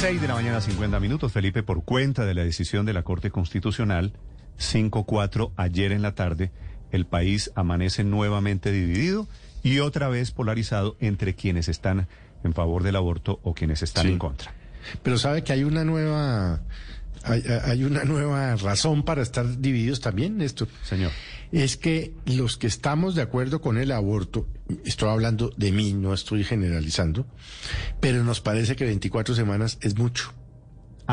6 0.00 0.18
de 0.18 0.28
la 0.28 0.34
mañana, 0.34 0.62
50 0.62 0.98
minutos. 0.98 1.30
Felipe, 1.30 1.62
por 1.62 1.84
cuenta 1.84 2.24
de 2.24 2.32
la 2.32 2.42
decisión 2.42 2.86
de 2.86 2.94
la 2.94 3.02
Corte 3.02 3.30
Constitucional 3.30 4.14
5-4 4.58 5.52
ayer 5.56 5.92
en 5.92 6.00
la 6.00 6.14
tarde, 6.14 6.52
el 6.90 7.04
país 7.04 7.52
amanece 7.54 8.02
nuevamente 8.02 8.72
dividido 8.72 9.28
y 9.62 9.80
otra 9.80 10.08
vez 10.08 10.30
polarizado 10.30 10.96
entre 11.00 11.34
quienes 11.34 11.68
están 11.68 12.08
en 12.44 12.54
favor 12.54 12.82
del 12.82 12.96
aborto 12.96 13.40
o 13.42 13.52
quienes 13.52 13.82
están 13.82 14.06
en 14.06 14.18
contra. 14.18 14.54
Pero 15.02 15.18
sabe 15.18 15.44
que 15.44 15.52
hay 15.52 15.64
una 15.64 15.84
nueva 15.84 16.62
hay, 17.22 17.42
hay, 17.64 17.84
una 17.84 18.04
nueva 18.04 18.56
razón 18.56 19.02
para 19.02 19.22
estar 19.22 19.60
divididos 19.60 20.00
también, 20.00 20.38
Néstor. 20.38 20.68
Señor. 20.82 21.10
Es 21.52 21.76
que 21.76 22.14
los 22.26 22.56
que 22.56 22.66
estamos 22.66 23.14
de 23.14 23.22
acuerdo 23.22 23.60
con 23.60 23.76
el 23.76 23.92
aborto, 23.92 24.46
estoy 24.84 25.08
hablando 25.08 25.52
de 25.56 25.72
mí, 25.72 25.92
no 25.92 26.14
estoy 26.14 26.44
generalizando, 26.44 27.26
pero 28.00 28.24
nos 28.24 28.40
parece 28.40 28.76
que 28.76 28.84
24 28.84 29.34
semanas 29.34 29.78
es 29.80 29.98
mucho. 29.98 30.32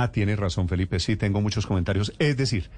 Ah, 0.01 0.11
tiene 0.11 0.35
razón, 0.35 0.67
Felipe. 0.67 0.99
Sí, 0.99 1.15
tengo 1.15 1.41
muchos 1.41 1.65
comentarios. 1.65 2.13
Es 2.19 2.37
decir, 2.37 2.69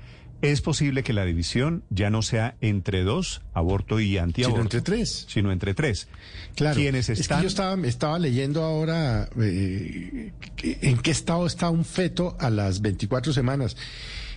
es 0.41 0.61
posible 0.61 1.03
que 1.03 1.11
la 1.11 1.25
división 1.25 1.83
ya 1.89 2.09
no 2.09 2.21
sea 2.21 2.55
entre 2.61 3.03
dos, 3.03 3.41
aborto 3.53 3.99
y 3.99 4.17
antiaborto. 4.17 4.55
Sino 4.55 4.63
entre 4.63 4.81
tres. 4.81 5.25
Sino 5.27 5.51
entre 5.51 5.73
tres. 5.73 6.07
Claro. 6.55 6.77
Quienes 6.77 7.09
están... 7.09 7.21
Es 7.21 7.27
que 7.27 7.43
yo 7.43 7.47
estaba, 7.47 7.87
estaba 7.87 8.19
leyendo 8.19 8.63
ahora 8.63 9.27
eh, 9.37 10.31
en 10.63 10.97
qué 10.99 11.11
estado 11.11 11.45
está 11.45 11.69
un 11.69 11.83
feto 11.83 12.37
a 12.39 12.49
las 12.49 12.81
24 12.81 13.33
semanas. 13.33 13.75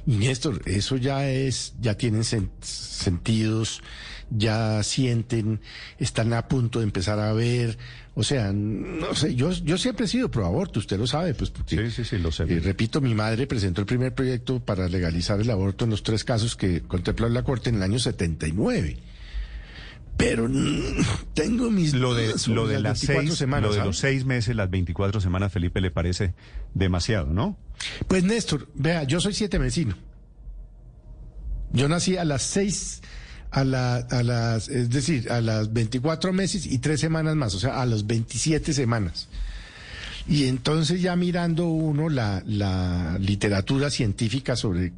Y 0.06 0.16
Néstor, 0.16 0.62
eso 0.66 0.97
ya 0.97 1.29
es, 1.30 1.74
ya 1.80 1.97
tienen 1.97 2.24
sentidos, 2.24 3.83
ya 4.30 4.83
sienten, 4.83 5.61
están 5.98 6.33
a 6.33 6.48
punto 6.48 6.80
de 6.80 6.84
empezar 6.84 7.19
a 7.20 7.33
ver. 7.33 7.78
O 8.15 8.25
sea, 8.25 8.52
no 8.52 9.15
sé, 9.15 9.34
yo, 9.34 9.52
yo 9.52 9.78
siempre 9.78 10.06
he 10.06 10.09
sido 10.09 10.30
pro 10.30 10.45
aborto, 10.45 10.80
usted 10.80 10.98
lo 10.98 11.06
sabe, 11.06 11.34
pues 11.34 11.51
porque, 11.51 11.77
sí, 11.77 11.91
sí, 11.91 12.05
sí, 12.05 12.19
lo 12.19 12.33
sé. 12.33 12.45
Eh, 12.45 12.61
repito, 12.61 13.01
mi 13.01 13.15
madre 13.15 13.47
presentó 13.47 13.80
el 13.80 13.87
primer 13.87 14.15
proyecto 14.15 14.61
para 14.61 14.88
legalizar 14.88 15.41
el 15.41 15.51
aborto 15.51 15.84
en 15.84 15.91
los 15.91 16.03
tres 16.03 16.25
casos 16.25 16.56
que 16.56 16.83
contempló 16.83 17.28
la 17.28 17.42
Corte 17.42 17.70
en 17.70 17.77
el 17.77 17.83
año 17.83 17.98
79. 17.98 18.98
Pero 20.16 20.48
tengo 21.34 21.70
mis 21.70 21.94
lo 21.94 22.14
de 22.14 22.34
lo 22.48 22.66
de 22.66 22.80
las 22.80 23.00
seis 23.00 23.34
semanas, 23.34 23.70
lo 23.70 23.77
de 23.77 23.84
los 23.84 23.98
seis 23.98 24.24
meses, 24.24 24.55
las 24.55 24.70
24 24.70 25.20
semanas, 25.20 25.52
Felipe, 25.52 25.80
le 25.80 25.91
parece 25.91 26.34
demasiado, 26.74 27.27
¿no? 27.32 27.56
Pues 28.08 28.22
Néstor, 28.22 28.68
vea, 28.74 29.05
yo 29.05 29.20
soy 29.20 29.33
siete 29.33 29.58
vecino. 29.58 29.96
Yo 31.72 31.88
nací 31.88 32.16
a 32.16 32.24
las 32.24 32.42
seis 32.42 33.00
a, 33.50 33.64
la, 33.64 33.96
a 33.96 34.22
las, 34.22 34.68
es 34.68 34.90
decir, 34.90 35.30
a 35.30 35.40
las 35.40 35.72
24 35.72 36.33
meses 36.33 36.66
y 36.66 36.78
tres 36.78 37.00
semanas 37.00 37.36
más, 37.36 37.55
o 37.55 37.60
sea, 37.60 37.80
a 37.80 37.86
las 37.86 38.06
27 38.06 38.72
semanas. 38.72 39.28
Y 40.28 40.46
entonces 40.46 41.02
ya 41.02 41.16
mirando 41.16 41.66
uno 41.66 42.08
la, 42.08 42.42
la 42.46 43.18
literatura 43.18 43.90
científica 43.90 44.56
sobre 44.56 44.92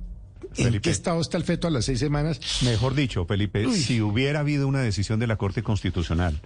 en 0.57 0.81
qué 0.81 0.91
estado 0.91 1.21
está 1.21 1.37
el 1.37 1.45
feto 1.45 1.67
a 1.69 1.71
las 1.71 1.85
seis 1.85 1.99
semanas. 1.99 2.41
Mejor 2.63 2.95
dicho, 2.95 3.25
Felipe, 3.27 3.71
si 3.73 4.01
hubiera 4.01 4.41
habido 4.41 4.69
una 4.69 4.81
decisión 4.81 5.21
de 5.21 5.27
la 5.27 5.37
Corte 5.37 5.63
Constitucional, 5.63 6.41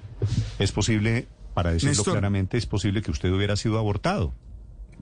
es 0.59 0.73
posible, 0.73 1.29
para 1.55 1.73
decirlo 1.73 2.05
claramente, 2.05 2.59
es 2.59 2.67
posible 2.67 3.03
que 3.03 3.11
usted 3.11 3.31
hubiera 3.33 3.57
sido 3.57 3.79
abortado. 3.79 4.35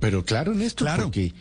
Pero 0.01 0.25
claro, 0.25 0.55
Néstor, 0.55 0.87
claro. 0.87 1.03
porque... 1.05 1.33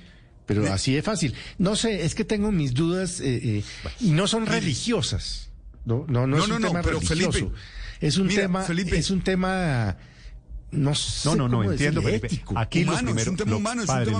Pero 0.46 0.72
así 0.72 0.96
es 0.96 1.04
fácil. 1.04 1.34
No 1.58 1.76
sé, 1.76 2.06
es 2.06 2.14
que 2.14 2.24
tengo 2.24 2.52
mis 2.52 2.76
dudas 2.76 3.20
eh, 3.20 3.58
eh, 3.58 3.64
y 4.00 4.12
no 4.12 4.28
son 4.28 4.46
religiosas. 4.46 5.50
No, 5.86 6.06
no, 6.08 6.28
no, 6.28 6.38
es 6.38 6.48
un 6.48 6.62
tema 6.62 6.82
pero 6.84 7.00
religioso. 7.00 7.52
es 8.00 8.18
un 8.18 8.28
tema, 8.28 8.62
Felipe, 8.62 8.96
es 8.96 9.10
un 9.10 9.22
tema 9.22 9.98
no 10.76 10.96
sé 10.96 11.30
No, 11.30 11.36
no, 11.36 11.48
no, 11.48 11.72
entiendo, 11.72 12.02
Felipe. 12.02 12.28
Aquí 12.56 12.84
lo 12.84 12.96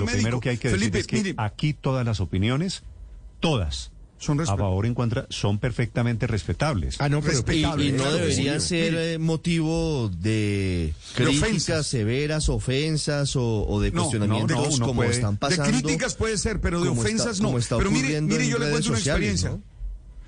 primero 0.06 0.40
que 0.40 0.50
hay 0.50 0.58
que 0.58 0.70
decir 0.70 0.96
es 0.96 1.06
que 1.06 1.34
aquí 1.36 1.74
todas 1.74 2.04
las 2.04 2.20
opiniones, 2.20 2.82
todas, 3.40 3.90
son 4.18 4.40
a 4.40 4.44
favor 4.46 4.86
en 4.86 4.94
contra 4.94 5.26
son 5.30 5.58
perfectamente 5.58 6.26
respetables. 6.26 6.96
Ah, 6.98 7.08
no, 7.08 7.20
pero 7.20 7.42
y, 7.82 7.92
no 7.92 8.12
debería 8.12 8.58
ser 8.60 8.94
eh, 8.94 9.18
motivo 9.18 10.08
de 10.08 10.94
críticas 11.14 11.86
severas, 11.86 12.48
ofensas 12.48 13.36
o, 13.36 13.80
de 13.80 13.92
cuestionamientos 13.92 14.80
como 14.80 15.04
están 15.04 15.36
pasando. 15.36 15.64
De 15.64 15.82
críticas 15.82 16.14
puede 16.14 16.38
ser, 16.38 16.60
pero 16.60 16.80
de 16.80 16.88
ofensas 16.88 17.40
no. 17.40 17.54
Pero 17.78 17.90
mire, 17.90 18.20
mire, 18.20 18.48
yo 18.48 18.58
le 18.58 18.70
cuento 18.70 18.90
una 18.90 18.98
experiencia. 18.98 19.58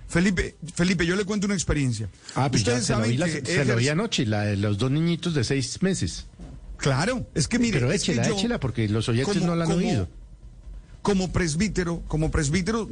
Felipe, 0.09 0.57
Felipe, 0.75 1.05
yo 1.05 1.17
le 1.17 1.27
cuento 1.27 1.47
una 1.47 1.55
experiencia. 1.55 2.09
Ah, 2.35 2.49
pues 2.51 2.63
Ustedes 2.63 2.87
saben 2.87 3.15
que 3.17 3.45
se 3.45 3.65
lo 3.65 3.77
vi 3.77 3.89
anoche, 3.89 4.25
la 4.25 4.45
de 4.45 4.57
los 4.57 4.79
dos 4.79 4.91
niñitos 4.91 5.35
de 5.35 5.45
seis 5.45 5.83
meses. 5.83 6.27
Claro, 6.79 7.27
es 7.35 7.49
que 7.49 7.59
mire. 7.59 7.79
Pero 7.79 7.93
échela, 7.93 8.27
échela, 8.27 8.59
porque 8.59 8.89
los 8.89 9.09
oyentes 9.09 9.43
no 9.43 9.55
la 9.55 9.65
han 9.65 9.73
oído. 9.73 10.09
Como 11.03 11.33
presbítero, 11.33 12.03
como 12.09 12.31
presbítero, 12.31 12.89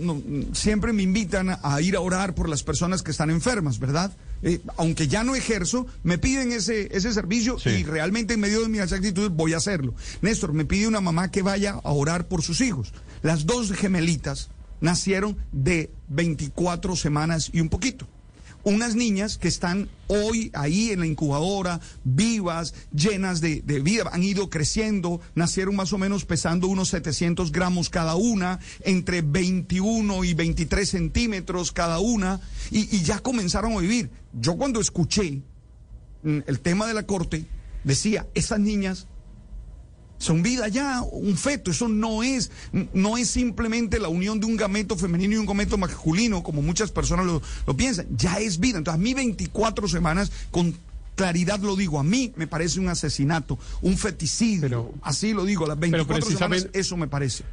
siempre 0.52 0.92
me 0.92 1.02
invitan 1.02 1.58
a 1.62 1.80
ir 1.80 1.96
a 1.96 2.00
orar 2.00 2.34
por 2.34 2.48
las 2.48 2.62
personas 2.62 3.02
que 3.02 3.10
están 3.10 3.30
enfermas, 3.30 3.78
¿verdad? 3.78 4.12
Eh, 4.42 4.60
aunque 4.76 5.08
ya 5.08 5.24
no 5.24 5.34
ejerzo, 5.34 5.86
me 6.02 6.16
piden 6.16 6.52
ese, 6.52 6.96
ese 6.96 7.12
servicio 7.12 7.56
y 7.64 7.84
realmente 7.84 8.34
en 8.34 8.40
medio 8.40 8.62
de 8.62 8.68
mis 8.68 8.92
actitudes 8.92 9.30
voy 9.30 9.54
a 9.54 9.58
hacerlo. 9.58 9.94
Néstor, 10.22 10.52
me 10.52 10.64
pide 10.64 10.88
una 10.88 11.00
mamá 11.00 11.30
que 11.30 11.42
vaya 11.42 11.80
a 11.82 11.90
orar 11.90 12.28
por 12.28 12.42
sus 12.42 12.60
hijos. 12.60 12.92
Las 13.22 13.44
dos 13.44 13.72
gemelitas, 13.72 14.50
nacieron 14.80 15.36
de 15.52 15.90
24 16.08 16.96
semanas 16.96 17.50
y 17.52 17.60
un 17.60 17.68
poquito. 17.68 18.06
Unas 18.66 18.96
niñas 18.96 19.38
que 19.38 19.46
están 19.46 19.88
hoy 20.08 20.50
ahí 20.52 20.90
en 20.90 20.98
la 20.98 21.06
incubadora, 21.06 21.78
vivas, 22.02 22.74
llenas 22.92 23.40
de, 23.40 23.60
vida, 23.60 24.10
han 24.12 24.24
ido 24.24 24.50
creciendo, 24.50 25.20
nacieron 25.36 25.76
más 25.76 25.92
o 25.92 25.98
menos 25.98 26.24
pesando 26.24 26.66
unos 26.66 26.88
700 26.88 27.52
gramos 27.52 27.90
cada 27.90 28.16
una, 28.16 28.58
entre 28.80 29.22
21 29.22 30.24
y 30.24 30.34
23 30.34 30.90
centímetros 30.90 31.70
cada 31.70 32.00
una, 32.00 32.40
y, 32.72 33.02
ya 33.04 33.20
comenzaron 33.20 33.74
a 33.74 33.78
vivir. 33.78 34.10
Yo 34.32 34.56
cuando 34.56 34.80
escuché 34.80 35.42
mm, 36.24 36.38
el 36.44 36.58
tema 36.58 36.88
de 36.88 36.94
la 36.94 37.04
corte, 37.04 37.46
decía, 37.84 38.26
esas 38.34 38.58
niñas 38.58 39.06
son 40.18 40.42
vida 40.42 40.68
ya, 40.68 41.02
un 41.02 41.36
feto, 41.36 41.70
eso 41.70 41.88
no 41.88 42.22
es, 42.22 42.50
no 42.92 43.16
es 43.16 43.30
simplemente 43.30 43.98
la 43.98 44.08
unión 44.08 44.40
de 44.40 44.46
un 44.46 44.56
gameto 44.56 44.96
femenino 44.96 45.34
y 45.34 45.36
un 45.36 45.46
gameto 45.46 45.78
masculino, 45.78 46.42
como 46.42 46.62
muchas 46.62 46.90
personas 46.90 47.26
lo, 47.26 47.76
piensan, 47.76 48.06
ya 48.16 48.38
es 48.38 48.58
vida. 48.58 48.78
Entonces, 48.78 49.00
a 49.00 49.02
mí 49.02 49.14
24 49.14 49.88
semanas, 49.88 50.32
con 50.50 50.74
claridad 51.14 51.60
lo 51.60 51.76
digo, 51.76 51.98
a 51.98 52.04
mí 52.04 52.32
me 52.36 52.46
parece 52.46 52.80
un 52.80 52.88
asesinato, 52.88 53.58
un 53.82 53.96
feticidio, 53.96 54.92
así 55.02 55.32
lo 55.32 55.44
digo, 55.44 55.64
a 55.64 55.68
las 55.68 55.78
24 55.78 56.30
semanas 56.30 56.68
eso 56.72 56.96
me 56.96 57.08
parece. 57.08 57.44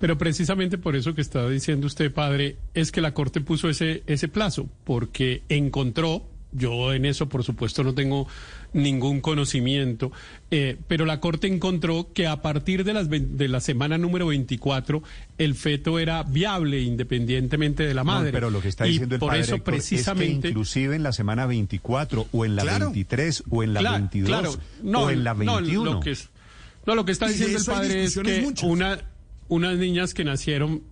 Pero 0.00 0.16
precisamente 0.16 0.78
por 0.78 0.94
eso 0.94 1.14
que 1.14 1.20
estaba 1.20 1.50
diciendo 1.50 1.86
usted, 1.86 2.12
padre, 2.12 2.56
es 2.74 2.92
que 2.92 3.00
la 3.00 3.14
Corte 3.14 3.40
puso 3.40 3.68
ese, 3.68 4.04
ese 4.06 4.28
plazo, 4.28 4.68
porque 4.84 5.42
encontró 5.48 6.24
yo 6.52 6.92
en 6.92 7.04
eso, 7.04 7.28
por 7.28 7.44
supuesto, 7.44 7.84
no 7.84 7.94
tengo 7.94 8.26
ningún 8.72 9.20
conocimiento, 9.20 10.12
eh, 10.50 10.76
pero 10.88 11.04
la 11.04 11.20
Corte 11.20 11.46
encontró 11.46 12.12
que 12.12 12.26
a 12.26 12.42
partir 12.42 12.84
de, 12.84 12.92
las, 12.94 13.08
de 13.10 13.48
la 13.48 13.60
semana 13.60 13.98
número 13.98 14.26
24 14.26 15.02
el 15.38 15.54
feto 15.54 15.98
era 15.98 16.22
viable 16.22 16.80
independientemente 16.80 17.86
de 17.86 17.94
la 17.94 18.04
madre. 18.04 18.32
pero 18.32 18.50
lo 18.50 18.60
que 18.60 18.68
está 18.68 18.84
diciendo 18.84 19.14
el 19.14 19.20
por 19.20 19.34
eso 19.36 19.58
precisamente, 19.58 20.48
inclusive 20.48 20.96
en 20.96 21.02
la 21.02 21.12
semana 21.12 21.46
24 21.46 22.28
o 22.32 22.44
en 22.44 22.56
la 22.56 22.64
23 22.64 23.44
o 23.50 23.62
en 23.62 23.74
la 23.74 23.92
22 23.92 24.58
o 24.94 25.10
en 25.10 25.24
la 25.24 25.34
21. 25.34 25.84
No, 25.84 25.94
lo 25.94 26.00
que, 26.00 26.16
no, 26.86 26.94
lo 26.94 27.04
que 27.04 27.12
está 27.12 27.28
diciendo 27.28 27.58
el 27.58 27.64
padre 27.64 28.04
es 28.04 28.18
que 28.18 28.52
una, 28.62 28.98
unas 29.48 29.76
niñas 29.76 30.14
que 30.14 30.24
nacieron 30.24 30.82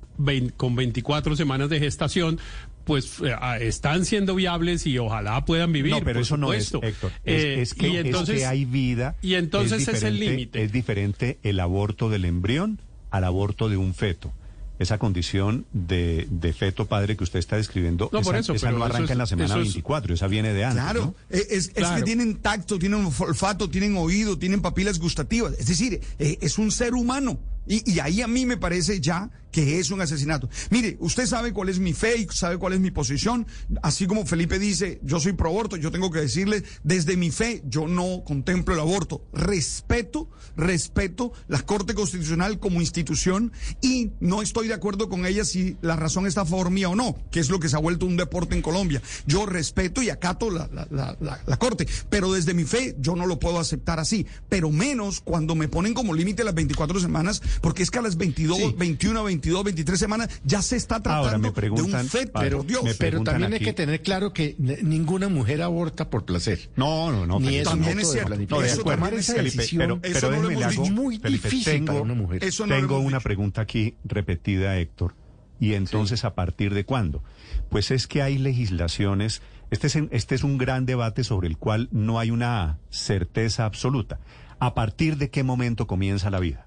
con 0.56 0.74
24 0.76 1.36
semanas 1.36 1.68
de 1.68 1.78
gestación, 1.78 2.38
pues 2.86 3.20
eh, 3.20 3.34
ah, 3.38 3.58
están 3.58 4.04
siendo 4.04 4.36
viables 4.36 4.86
y 4.86 4.96
ojalá 4.98 5.44
puedan 5.44 5.72
vivir. 5.72 5.92
No, 5.92 6.02
pero 6.02 6.20
eso 6.20 6.36
no 6.36 6.52
es, 6.52 6.72
Héctor. 6.72 7.12
Es, 7.24 7.72
eh, 7.72 7.76
que, 7.76 7.98
entonces, 7.98 8.44
hay 8.44 8.64
vida. 8.64 9.16
Y 9.20 9.34
entonces 9.34 9.88
es, 9.88 10.04
el 10.04 10.20
límite. 10.20 10.62
Es 10.62 10.70
diferente 10.70 11.38
el 11.42 11.58
aborto 11.58 12.08
del 12.08 12.24
embrión 12.24 12.80
al 13.10 13.24
aborto 13.24 13.68
de 13.68 13.76
un 13.76 13.92
feto. 13.92 14.32
Esa 14.78 14.98
condición 14.98 15.66
de, 15.72 16.54
feto 16.56 16.86
padre 16.86 17.16
que 17.16 17.24
usted 17.24 17.40
está 17.40 17.56
describiendo, 17.56 18.08
no, 18.12 18.20
esa, 18.20 18.30
por 18.30 18.36
eso, 18.36 18.52
esa 18.52 18.70
no 18.70 18.84
arranca 18.84 19.12
en 19.12 19.18
la 19.18 19.26
semana 19.26 19.56
24, 19.56 20.14
esa 20.14 20.28
viene 20.28 20.52
de 20.52 20.64
antes. 20.64 20.82
Claro, 20.82 21.14
es, 21.28 21.70
que 21.70 22.02
tienen 22.04 22.36
tacto, 22.36 22.78
tienen 22.78 23.04
olfato, 23.18 23.68
tienen 23.68 23.96
oído, 23.96 24.38
tienen 24.38 24.60
papilas 24.60 25.00
gustativas. 25.00 25.54
Es 25.58 25.66
decir, 25.66 26.00
eh, 26.18 26.38
es 26.40 26.58
un 26.58 26.70
ser 26.70 26.94
humano. 26.94 27.38
Y, 27.66 27.98
ahí 28.00 28.22
a 28.22 28.28
mí 28.28 28.46
me 28.46 28.56
parece 28.56 29.00
ya 29.00 29.30
que 29.50 29.78
es 29.78 29.90
un 29.90 30.02
asesinato. 30.02 30.50
Mire, 30.70 30.98
usted 31.00 31.24
sabe 31.24 31.52
cuál 31.52 31.70
es 31.70 31.78
mi 31.78 31.94
fe 31.94 32.18
y 32.18 32.26
sabe 32.30 32.58
cuál 32.58 32.74
es 32.74 32.80
mi 32.80 32.90
posición. 32.90 33.46
Así 33.82 34.06
como 34.06 34.26
Felipe 34.26 34.58
dice, 34.58 35.00
yo 35.02 35.18
soy 35.18 35.32
pro 35.32 35.48
aborto, 35.48 35.76
yo 35.76 35.90
tengo 35.90 36.10
que 36.10 36.20
decirle, 36.20 36.62
desde 36.84 37.16
mi 37.16 37.30
fe, 37.30 37.62
yo 37.66 37.88
no 37.88 38.22
contemplo 38.22 38.74
el 38.74 38.80
aborto. 38.80 39.24
Respeto, 39.32 40.28
respeto 40.56 41.32
la 41.48 41.62
Corte 41.62 41.94
Constitucional 41.94 42.58
como 42.58 42.82
institución 42.82 43.50
y 43.80 44.10
no 44.20 44.42
estoy 44.42 44.68
de 44.68 44.74
acuerdo 44.74 45.08
con 45.08 45.24
ella 45.24 45.44
si 45.44 45.78
la 45.80 45.96
razón 45.96 46.26
está 46.26 46.42
a 46.42 46.46
favor 46.46 46.70
mía 46.70 46.90
o 46.90 46.94
no, 46.94 47.16
que 47.30 47.40
es 47.40 47.48
lo 47.48 47.58
que 47.58 47.70
se 47.70 47.76
ha 47.76 47.80
vuelto 47.80 48.04
un 48.04 48.18
deporte 48.18 48.54
en 48.54 48.62
Colombia. 48.62 49.00
Yo 49.26 49.46
respeto 49.46 50.02
y 50.02 50.10
acato 50.10 50.50
la, 50.50 50.68
la, 50.70 51.16
la, 51.46 51.56
Corte, 51.56 51.88
pero 52.10 52.30
desde 52.32 52.52
mi 52.52 52.64
fe 52.64 52.94
yo 53.00 53.16
no 53.16 53.26
lo 53.26 53.38
puedo 53.38 53.58
aceptar 53.58 53.98
así, 53.98 54.26
pero 54.50 54.70
menos 54.70 55.20
cuando 55.20 55.54
me 55.54 55.68
ponen 55.68 55.94
como 55.94 56.12
límite 56.12 56.44
las 56.44 56.54
24 56.54 57.00
semanas, 57.00 57.40
porque 57.60 57.82
es 57.82 57.90
que 57.90 57.98
a 57.98 58.02
las 58.02 58.16
22, 58.16 58.76
21, 58.76 59.24
22, 59.24 59.64
23 59.64 59.98
semanas 59.98 60.40
ya 60.44 60.62
se 60.62 60.76
está 60.76 61.02
tratando 61.02 61.50
de 61.52 61.70
un 61.70 62.08
feto, 62.08 62.32
pero, 62.38 62.62
Dios. 62.62 62.82
pero 62.98 63.22
también 63.22 63.52
hay 63.52 63.60
que 63.60 63.72
tener 63.72 64.02
claro 64.02 64.32
que 64.32 64.56
ninguna 64.58 65.28
mujer 65.28 65.62
aborta 65.62 66.10
por 66.10 66.24
placer. 66.24 66.70
No, 66.76 67.10
no, 67.10 67.26
no. 67.26 67.40
Ni 67.40 67.56
eso 67.56 67.70
también 67.70 68.00
es 68.00 68.10
cierto. 68.10 68.36
No, 68.36 68.60
de 68.60 68.76
tomar 68.76 69.14
esa 69.14 69.34
decisión, 69.34 70.00
pero, 70.00 70.00
pero 70.00 70.42
no 70.42 70.48
le 70.48 70.64
hago, 70.64 70.86
muy 70.90 71.18
difícil 71.18 71.64
tengo, 71.64 71.86
para 71.86 72.00
una 72.00 72.14
mujer. 72.14 72.42
tengo 72.68 72.98
una 72.98 73.20
pregunta 73.20 73.60
aquí 73.60 73.94
repetida, 74.04 74.78
Héctor. 74.78 75.14
¿Y 75.58 75.74
entonces 75.74 76.24
a 76.24 76.34
partir 76.34 76.74
de 76.74 76.84
cuándo? 76.84 77.22
Pues 77.70 77.90
es 77.90 78.06
que 78.06 78.22
hay 78.22 78.38
legislaciones, 78.38 79.40
este 79.70 79.86
es, 79.86 79.98
este 80.10 80.34
es 80.34 80.44
un 80.44 80.58
gran 80.58 80.86
debate 80.86 81.24
sobre 81.24 81.48
el 81.48 81.56
cual 81.56 81.88
no 81.92 82.18
hay 82.18 82.30
una 82.30 82.78
certeza 82.90 83.64
absoluta. 83.64 84.20
¿A 84.58 84.74
partir 84.74 85.16
de 85.16 85.30
qué 85.30 85.42
momento 85.42 85.86
comienza 85.86 86.30
la 86.30 86.40
vida? 86.40 86.65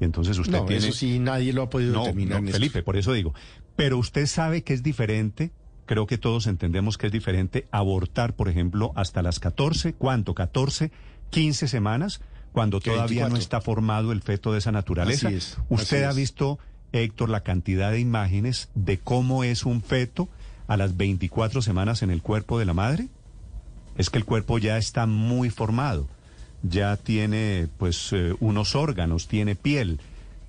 Y 0.00 0.04
entonces 0.04 0.38
usted 0.38 0.58
no, 0.58 0.66
tiene... 0.66 0.86
Eso 0.86 0.96
sí, 0.96 1.18
nadie 1.18 1.52
lo 1.52 1.62
ha 1.62 1.70
podido 1.70 1.92
no, 1.92 2.00
determinar. 2.00 2.42
No, 2.42 2.50
Felipe, 2.50 2.82
por 2.82 2.96
eso 2.96 3.12
digo. 3.12 3.34
Pero 3.76 3.98
usted 3.98 4.26
sabe 4.26 4.62
que 4.62 4.74
es 4.74 4.82
diferente, 4.82 5.50
creo 5.86 6.06
que 6.06 6.18
todos 6.18 6.46
entendemos 6.46 6.98
que 6.98 7.06
es 7.06 7.12
diferente 7.12 7.66
abortar, 7.70 8.34
por 8.34 8.48
ejemplo, 8.48 8.92
hasta 8.94 9.22
las 9.22 9.40
14, 9.40 9.94
¿cuánto? 9.94 10.34
14, 10.34 10.90
15 11.30 11.68
semanas, 11.68 12.20
cuando 12.52 12.80
todavía 12.80 13.28
no 13.28 13.36
está 13.36 13.60
formado 13.60 14.12
el 14.12 14.22
feto 14.22 14.52
de 14.52 14.58
esa 14.58 14.72
naturaleza. 14.72 15.30
es, 15.30 15.58
usted 15.68 16.04
ha 16.04 16.12
visto 16.12 16.58
Héctor, 16.92 17.30
la 17.30 17.42
cantidad 17.42 17.90
de 17.90 18.00
imágenes 18.00 18.70
de 18.74 18.98
cómo 18.98 19.44
es 19.44 19.64
un 19.64 19.82
feto 19.82 20.28
a 20.66 20.76
las 20.76 20.96
24 20.96 21.62
semanas 21.62 22.02
en 22.02 22.10
el 22.10 22.22
cuerpo 22.22 22.58
de 22.58 22.64
la 22.64 22.74
madre? 22.74 23.08
Es 23.96 24.10
que 24.10 24.18
el 24.18 24.24
cuerpo 24.24 24.58
ya 24.58 24.76
está 24.76 25.06
muy 25.06 25.50
formado, 25.50 26.08
ya 26.62 26.96
tiene 26.96 27.68
pues 27.78 28.12
eh, 28.12 28.34
unos 28.40 28.74
órganos, 28.74 29.28
tiene 29.28 29.54
piel, 29.54 30.00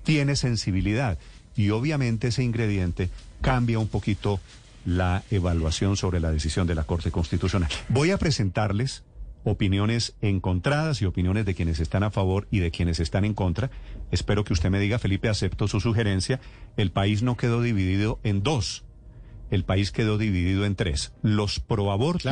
tiene 0.04 0.36
sensibilidad 0.36 1.18
y 1.56 1.70
obviamente 1.70 2.28
ese 2.28 2.42
ingrediente 2.42 3.10
cambia 3.40 3.78
un 3.78 3.88
poquito 3.88 4.40
la 4.84 5.22
evaluación 5.30 5.96
sobre 5.96 6.20
la 6.20 6.30
decisión 6.30 6.66
de 6.66 6.74
la 6.74 6.84
Corte 6.84 7.10
Constitucional. 7.10 7.70
Voy 7.88 8.10
a 8.10 8.18
presentarles 8.18 9.02
opiniones 9.44 10.14
encontradas 10.20 11.02
y 11.02 11.06
opiniones 11.06 11.46
de 11.46 11.54
quienes 11.54 11.80
están 11.80 12.02
a 12.02 12.10
favor 12.10 12.46
y 12.50 12.60
de 12.60 12.70
quienes 12.70 13.00
están 13.00 13.24
en 13.24 13.34
contra. 13.34 13.70
Espero 14.10 14.44
que 14.44 14.52
usted 14.52 14.70
me 14.70 14.80
diga, 14.80 14.98
Felipe, 14.98 15.28
acepto 15.28 15.68
su 15.68 15.80
sugerencia. 15.80 16.40
El 16.76 16.90
país 16.90 17.22
no 17.22 17.36
quedó 17.36 17.62
dividido 17.62 18.18
en 18.22 18.42
dos. 18.42 18.84
El 19.50 19.64
país 19.64 19.92
quedó 19.92 20.18
dividido 20.18 20.64
en 20.64 20.74
tres. 20.74 21.12
Los 21.22 21.60
pro 21.60 21.90
aborto, 21.90 22.30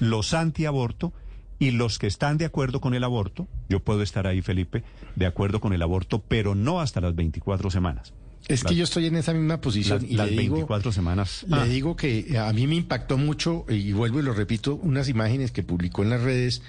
los 0.00 0.34
anti 0.34 0.64
aborto 0.66 1.12
y 1.62 1.70
los 1.70 2.00
que 2.00 2.08
están 2.08 2.38
de 2.38 2.44
acuerdo 2.44 2.80
con 2.80 2.92
el 2.92 3.04
aborto. 3.04 3.46
Yo 3.68 3.78
puedo 3.78 4.02
estar 4.02 4.26
ahí, 4.26 4.42
Felipe, 4.42 4.82
de 5.14 5.26
acuerdo 5.26 5.60
con 5.60 5.72
el 5.72 5.80
aborto, 5.82 6.20
pero 6.26 6.56
no 6.56 6.80
hasta 6.80 7.00
las 7.00 7.14
24 7.14 7.70
semanas. 7.70 8.12
Es 8.48 8.64
que 8.64 8.74
yo 8.74 8.82
estoy 8.82 9.06
en 9.06 9.14
esa 9.14 9.32
misma 9.32 9.60
posición. 9.60 10.04
y 10.04 10.16
las 10.16 10.28
le 10.28 10.38
digo, 10.38 10.56
24 10.56 10.90
semanas. 10.90 11.46
Le 11.48 11.56
ah. 11.56 11.64
digo 11.64 11.94
que 11.94 12.36
a 12.36 12.52
mí 12.52 12.66
me 12.66 12.74
impactó 12.74 13.16
mucho, 13.16 13.64
y 13.68 13.92
vuelvo 13.92 14.18
y 14.18 14.22
lo 14.22 14.34
repito, 14.34 14.74
unas 14.74 15.08
imágenes 15.08 15.52
que 15.52 15.62
publicó 15.62 16.02
en 16.02 16.10
las 16.10 16.22
redes 16.22 16.62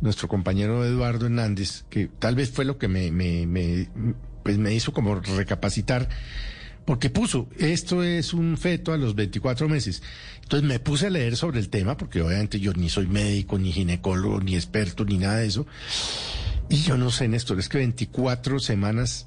nuestro 0.00 0.26
compañero 0.26 0.84
Eduardo 0.84 1.26
Hernández, 1.26 1.84
que 1.88 2.08
tal 2.08 2.34
vez 2.34 2.50
fue 2.50 2.64
lo 2.64 2.76
que 2.76 2.88
me, 2.88 3.12
me, 3.12 3.46
me, 3.46 3.88
pues 4.42 4.58
me 4.58 4.74
hizo 4.74 4.92
como 4.92 5.14
recapacitar, 5.14 6.08
porque 6.84 7.10
puso, 7.10 7.48
esto 7.58 8.02
es 8.02 8.34
un 8.34 8.56
feto 8.56 8.92
a 8.92 8.96
los 8.96 9.14
24 9.14 9.68
meses. 9.68 10.02
Entonces 10.42 10.68
me 10.68 10.78
puse 10.78 11.06
a 11.06 11.10
leer 11.10 11.36
sobre 11.36 11.60
el 11.60 11.70
tema, 11.70 11.96
porque 11.96 12.20
obviamente 12.20 12.60
yo 12.60 12.72
ni 12.74 12.90
soy 12.90 13.06
médico, 13.06 13.58
ni 13.58 13.72
ginecólogo, 13.72 14.40
ni 14.40 14.54
experto, 14.54 15.04
ni 15.04 15.18
nada 15.18 15.38
de 15.38 15.46
eso. 15.46 15.66
Y 16.68 16.76
yo 16.82 16.96
no 16.96 17.10
sé, 17.10 17.28
Néstor, 17.28 17.58
es 17.58 17.68
que 17.68 17.78
24 17.78 18.58
semanas 18.58 19.26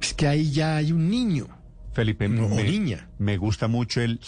es 0.00 0.14
que 0.14 0.26
ahí 0.26 0.50
ya 0.50 0.76
hay 0.76 0.92
un 0.92 1.08
niño. 1.10 1.48
Felipe, 1.92 2.28
no, 2.28 2.48
me, 2.48 2.62
niña. 2.64 3.08
Me 3.18 3.36
gusta 3.36 3.68
mucho 3.68 4.00
el... 4.00 4.20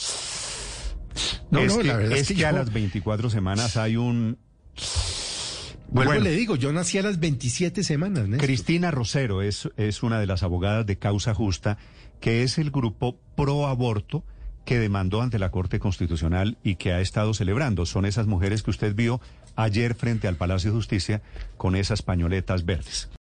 No, 1.51 1.65
no, 1.65 1.83
la 1.83 1.97
verdad 1.97 2.19
es, 2.19 2.29
que, 2.29 2.47
a 2.47 2.53
las 2.53 2.73
24 2.73 3.31
semanas 3.31 3.77
hay 3.77 3.97
un... 3.97 4.39
Vuelvo 5.99 6.13
bueno, 6.13 6.25
le 6.31 6.37
digo, 6.37 6.55
yo 6.55 6.73
nací 6.73 6.97
a 6.99 7.03
las 7.03 7.19
27 7.19 7.83
semanas. 7.83 8.29
Cristina 8.39 8.93
Rosero 8.93 9.43
es, 9.43 9.69
es 9.77 10.05
una 10.05 10.21
de 10.21 10.27
las 10.27 10.45
abogadas 10.45 10.87
de 10.87 10.97
Causa 10.97 11.35
Justa, 11.35 11.77
que 12.21 12.45
es 12.45 12.57
el 12.59 12.71
grupo 12.71 13.17
pro 13.35 13.67
aborto 13.67 14.23
que 14.65 14.79
demandó 14.79 15.23
ante 15.23 15.41
la 15.41 15.51
Corte 15.51 15.81
Constitucional 15.81 16.57
y 16.63 16.77
que 16.77 16.93
ha 16.93 17.01
estado 17.01 17.35
celebrando. 17.35 17.85
Son 17.85 18.07
esas 18.07 18.29
mujeres 18.29 18.63
que 18.63 18.71
usted 18.71 18.95
vio 18.95 19.21
ayer 19.57 19.97
frente 19.97 20.29
al 20.29 20.37
Palacio 20.37 20.71
de 20.71 20.77
Justicia 20.77 21.21
con 21.57 21.75
esas 21.75 22.03
pañoletas 22.03 22.65
verdes. 22.65 23.09